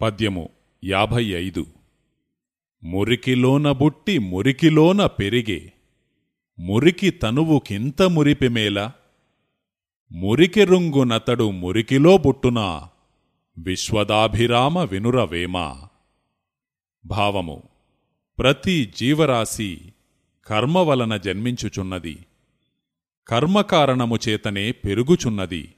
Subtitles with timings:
[0.00, 0.48] పద్యము
[0.84, 1.66] యాభై ఐదు.
[2.84, 5.72] మురికిలోన బుట్టి మురికిలోన పెరిగే.
[6.58, 8.92] మురికి తనువుకింత మురిపిమేల
[10.12, 12.88] మురికి రుంగునతడు మురికిలో బుట్టునా.
[13.58, 15.76] విశ్వదాభిరామ వినురవేమ.
[17.06, 17.62] భావము.
[18.38, 19.80] ప్రతి జీవరాశి
[20.46, 22.18] కర్మ వలన జన్మించుచున్నది.
[23.28, 25.74] కర్మకారణము చేతనే పెరుగుచున్నది.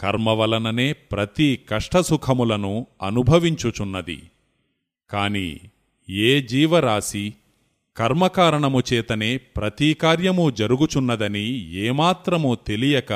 [0.00, 4.22] కర్మ వలననే ప్రతి కష్టసుఖములను అనుభవించుచున్నది.
[5.10, 5.60] కాని
[6.08, 7.34] ఏ జీవరాశి
[7.96, 13.12] కర్మకారణము చేతనే ప్రతి కార్యము జరుగుచున్నదని ఏమాత్రము తెలియక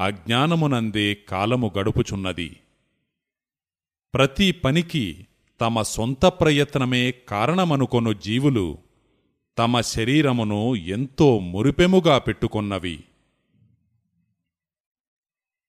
[0.00, 2.56] అజ్ఞానమునందే కాలము గడుపుచున్నది.
[4.14, 5.26] ప్రతి పనికి
[5.60, 8.78] తమ సొంత ప్రయత్నమే కారణమనుకొను జీవులు
[9.58, 13.00] తమ శరీరమును ఎంతో మురిపెముగా పెట్టుకొన్నవి.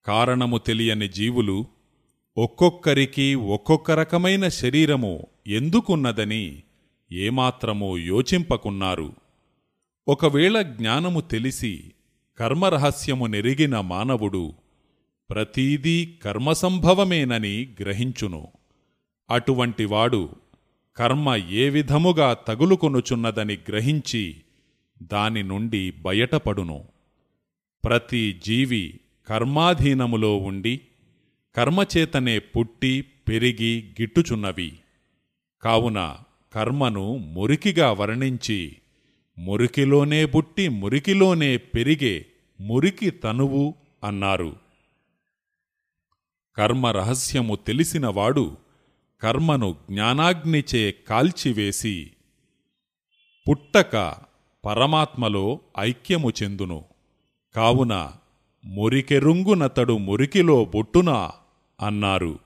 [0.05, 1.65] కారణము తెలియని జీవులు
[2.37, 6.63] ఒక్కొక్కరికి ఒక్కొక్క రకమైన శరీరము ఎందుకున్నదని
[7.11, 9.13] ఏమాత్రమూ యోచింపకున్నారు.
[10.07, 11.91] ఒకవేళ జ్ఞానము తెలిసి
[12.37, 14.53] కర్మరహస్యము నెరిగిన మానవుడు
[15.29, 18.47] ప్రతీదీ కర్మసంభవమేనని గ్రహించును.
[19.29, 20.29] అటువంటివాడు
[20.97, 24.35] కర్మ ఏ విధముగా తగులుకొనుచున్నదని గ్రహించి
[25.03, 26.83] దాని నుండి బయటపడును.
[27.85, 30.81] ప్రతి జీవి కర్మాధీనములో ఉండి
[31.55, 34.79] కర్మచేతనే పుట్టి పెరిగి గిట్టుచున్నవి.
[35.61, 36.17] కావున
[36.53, 38.75] కర్మను మురికిగా వర్ణించి
[39.37, 42.25] మురికిలోనే పుట్టి మురికిలోనే పెరిగే
[42.61, 44.55] మురికి తనువు అన్నారు.
[46.57, 48.57] కర్మ రహస్యము తెలిసినవాడు
[49.21, 52.11] కర్మను జ్ఞానాగ్నిచే కాల్చివేసి
[53.49, 54.17] పుట్టక
[54.65, 56.85] పరమాత్మలో ఐక్యము చెందును.
[57.55, 58.13] కావున
[58.65, 61.31] మురికెరుంగునతడు మురికిలో బొట్టునా
[61.81, 62.39] అన్నారు.